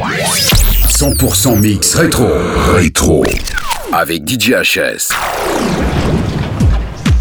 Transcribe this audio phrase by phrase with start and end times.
[0.00, 2.26] 100% mix rétro.
[2.74, 3.22] Rétro.
[3.92, 5.12] Avec DJ HS.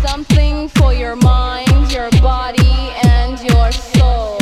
[0.07, 4.37] Something for your mind, your body and your soul.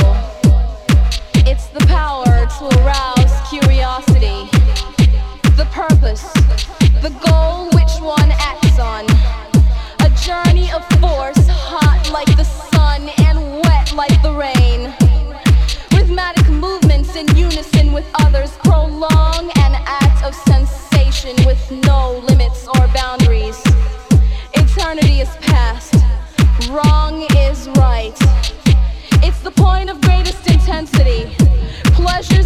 [1.48, 4.48] It's the power to arouse curiosity.
[5.56, 6.32] The purpose,
[7.02, 7.57] the goal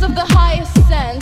[0.03, 1.20] of the highest sense.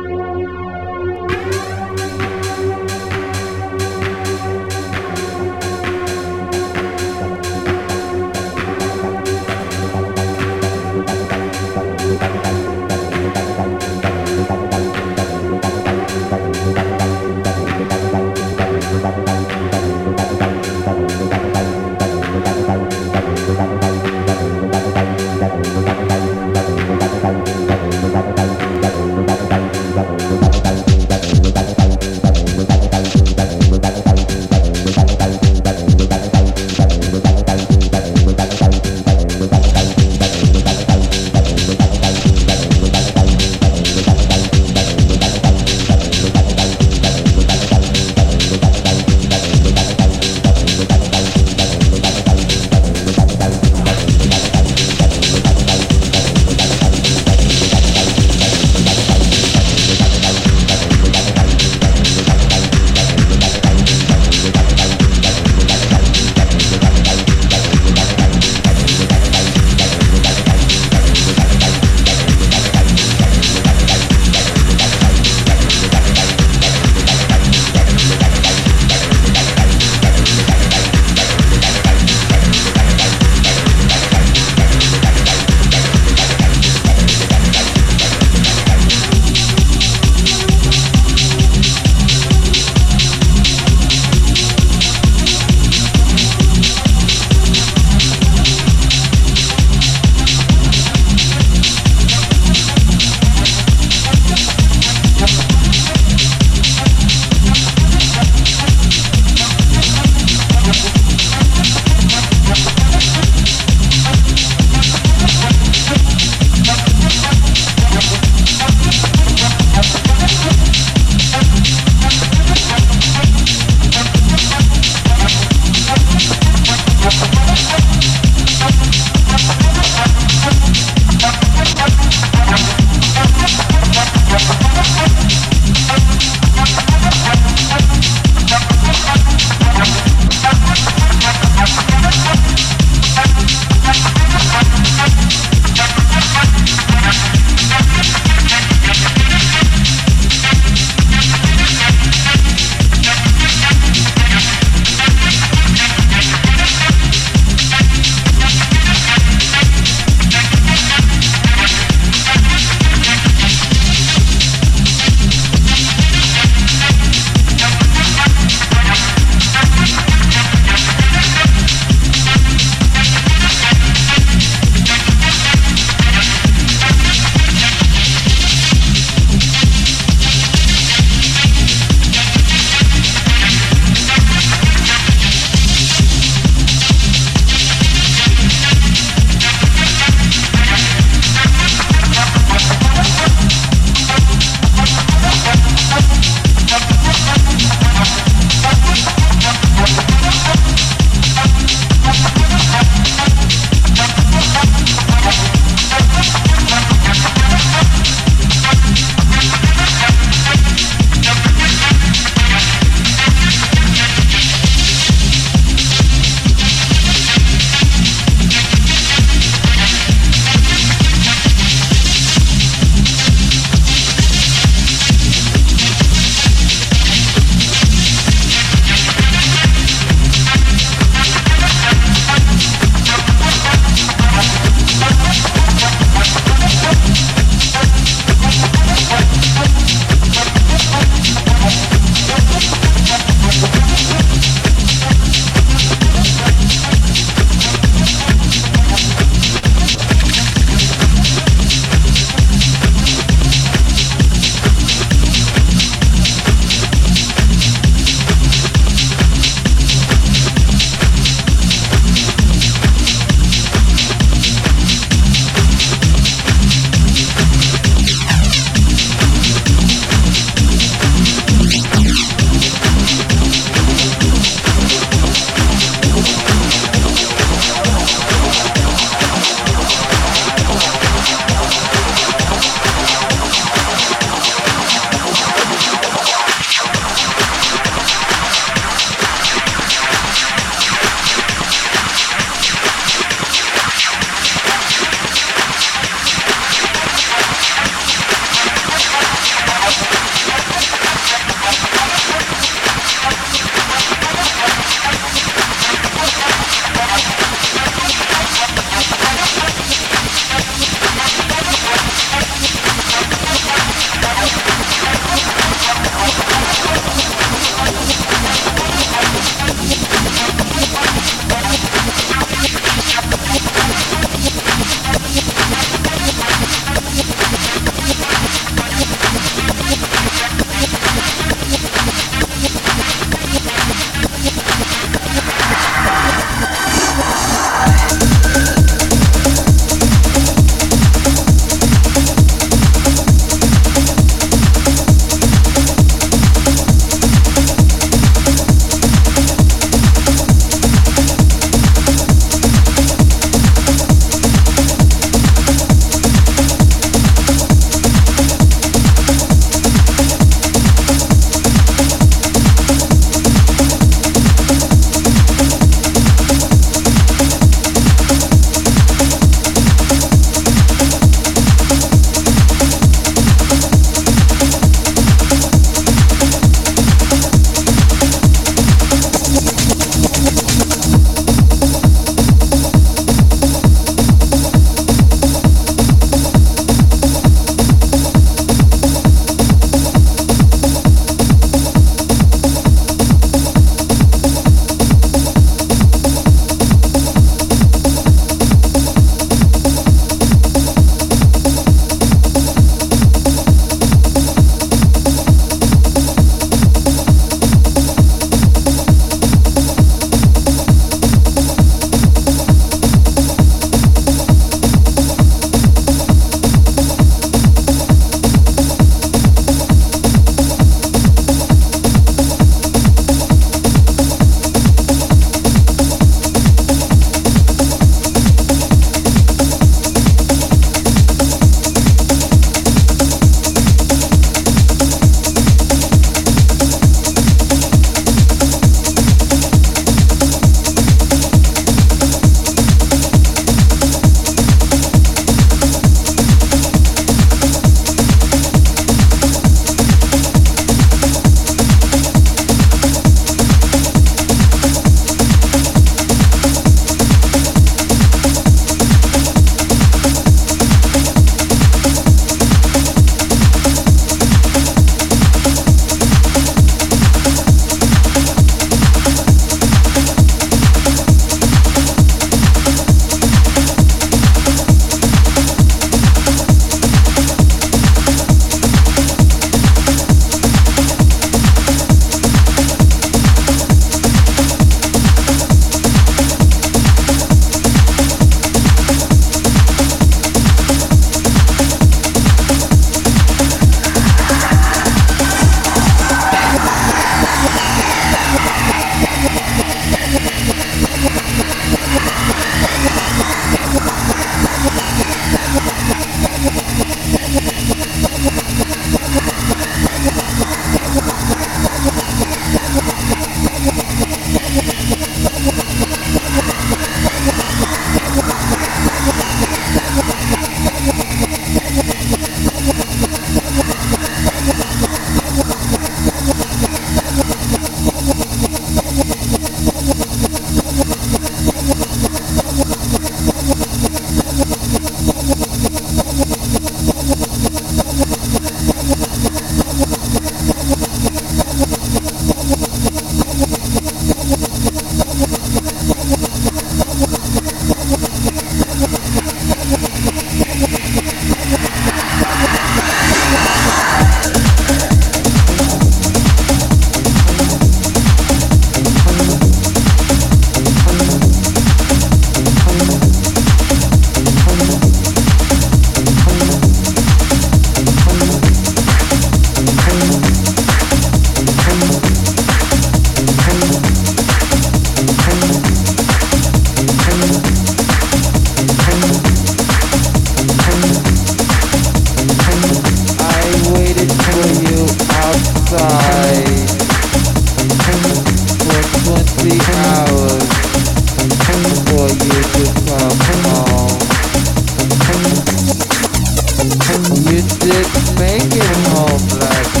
[596.80, 600.00] You didn't make it home last.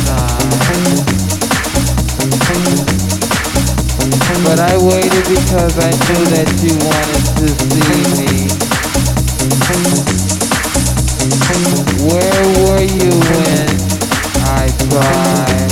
[4.44, 8.48] But I waited because I knew that you wanted to see me.
[12.08, 13.68] Where were you when
[14.48, 15.70] I tried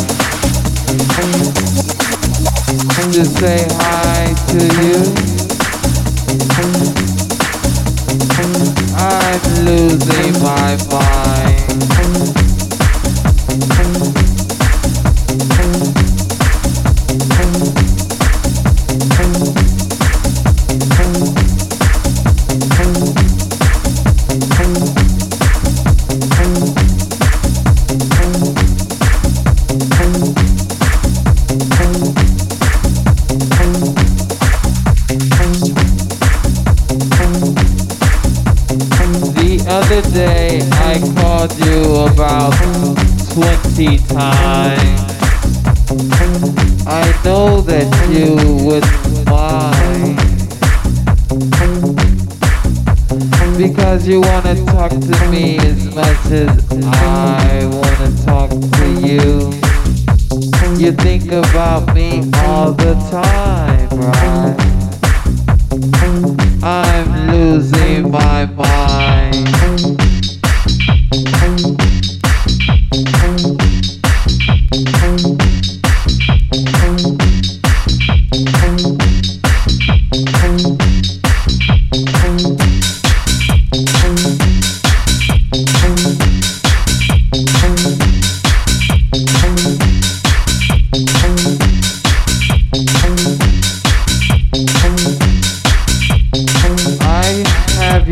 [3.12, 5.37] to say hi to you?
[9.68, 12.37] I'm losing my
[43.78, 45.00] 20 times.
[46.84, 48.47] I know that you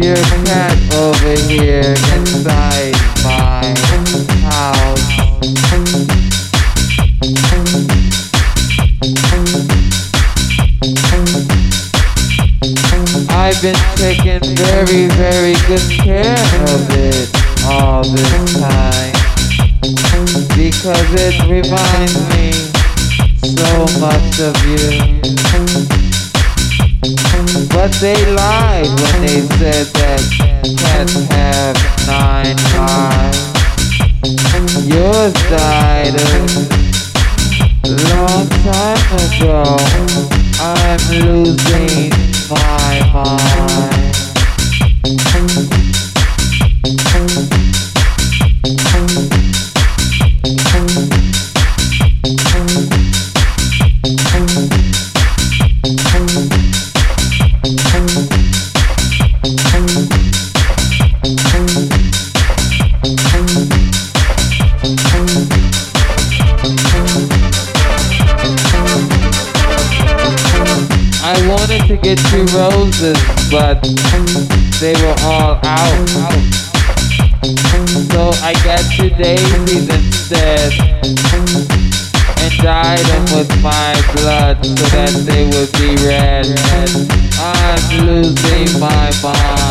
[0.06, 0.14] your
[0.46, 3.74] cat over here inside my
[4.46, 5.06] house.
[13.30, 16.38] I've been taking very, very good care
[16.70, 17.28] of it
[17.64, 19.12] all this time
[20.56, 22.52] because it reminds me
[23.42, 25.85] so much of you.
[27.76, 30.22] But they lied when they said that
[30.78, 31.76] cats have
[32.08, 33.52] nine lives.
[34.88, 39.76] Yours died a long time ago.
[40.58, 42.10] I'm losing
[42.48, 44.06] my mind.
[72.06, 73.18] get two roses,
[73.50, 73.82] but
[74.78, 76.08] they were all out.
[78.12, 85.46] So I got two daisies instead and dyed them with my blood so that they
[85.50, 86.46] would be red.
[87.40, 89.66] I'm losing my mind.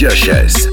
[0.00, 0.69] Joshes.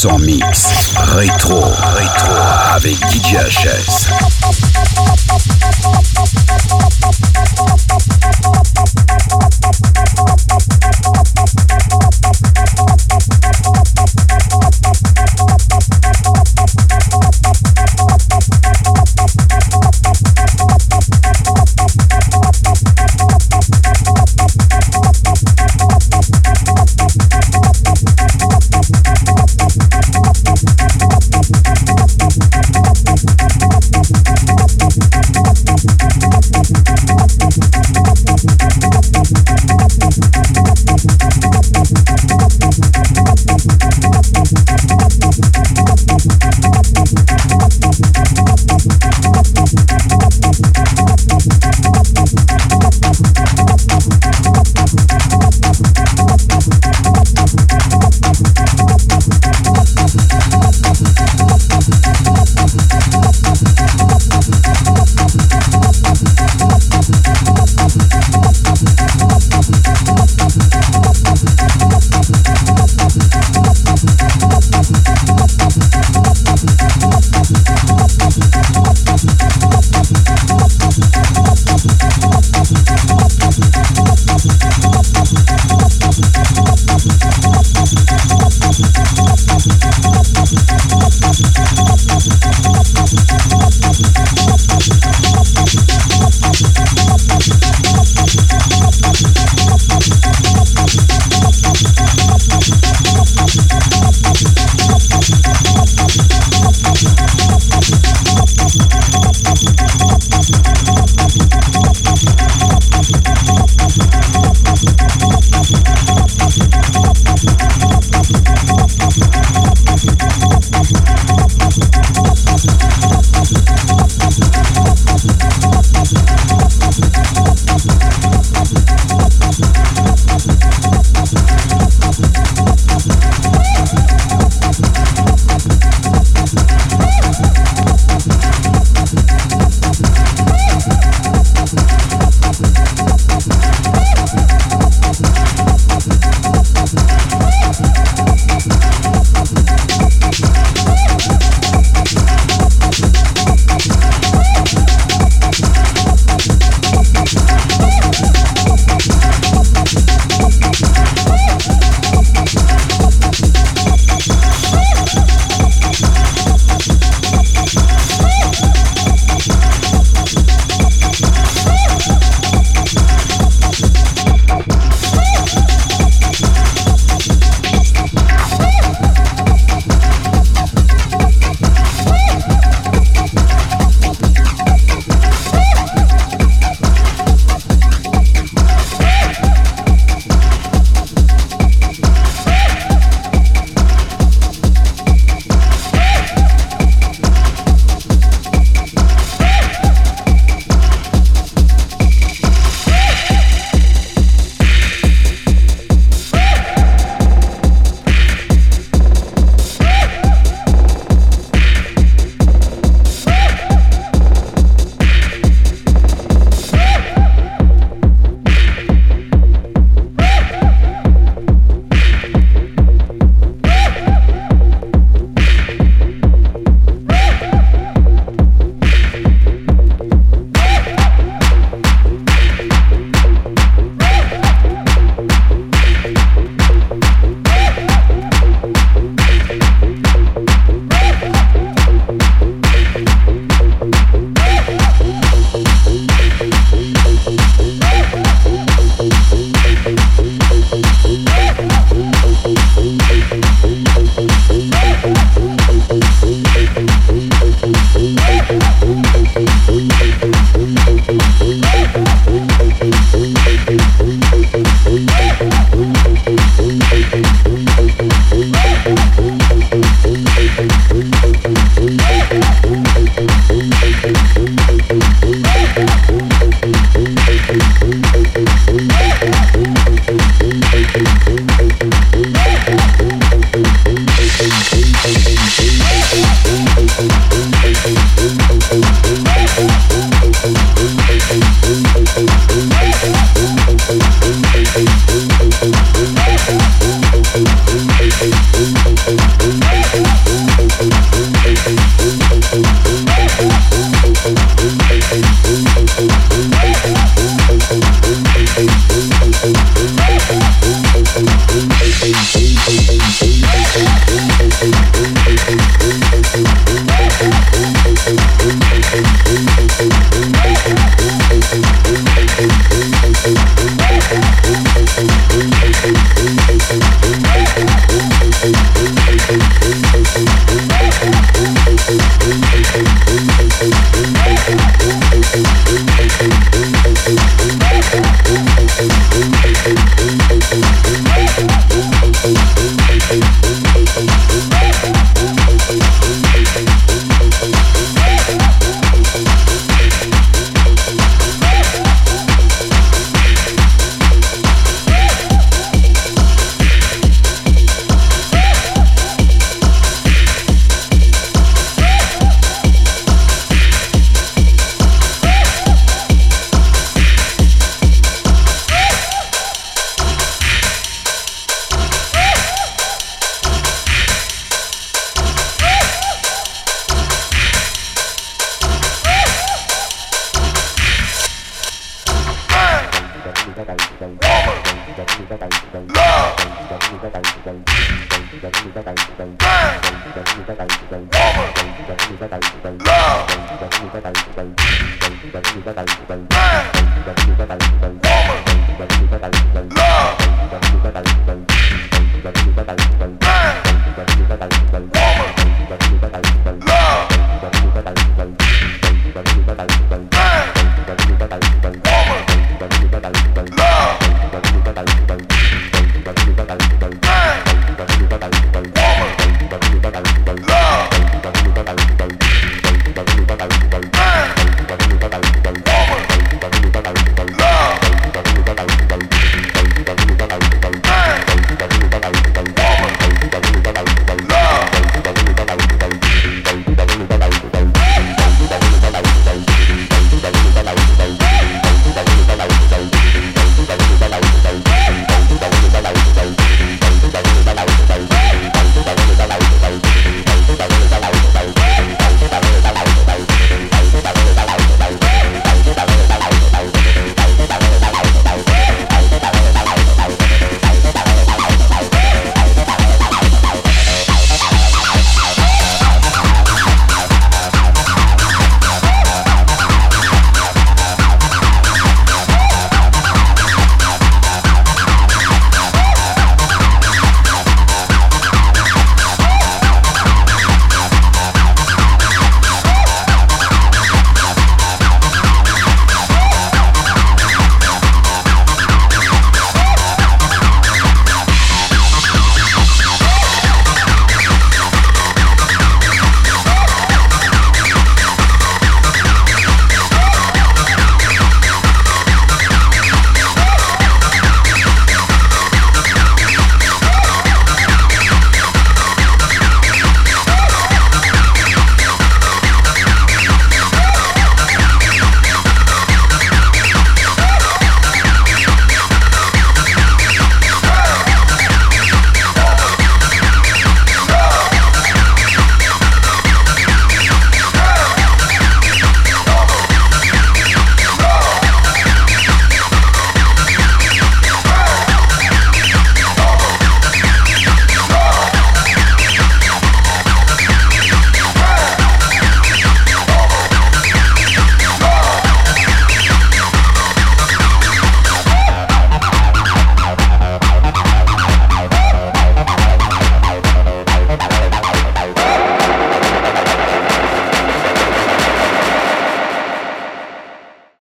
[0.00, 0.94] 100% mix.
[0.96, 1.60] Rétro,
[1.94, 2.32] rétro
[2.74, 4.79] avec DJ HS.